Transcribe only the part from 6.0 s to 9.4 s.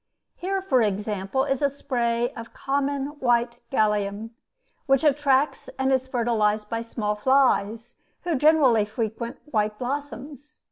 fertilized by small flies, who generally frequent